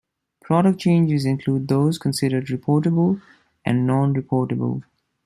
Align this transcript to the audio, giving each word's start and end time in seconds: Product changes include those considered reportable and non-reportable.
Product 0.41 0.79
changes 0.79 1.25
include 1.25 1.67
those 1.67 1.99
considered 1.99 2.47
reportable 2.47 3.21
and 3.63 3.85
non-reportable. 3.85 4.81